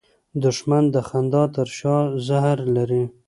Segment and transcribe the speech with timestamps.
[0.43, 1.97] دښمن د خندا تر شا
[2.27, 3.03] زهر لري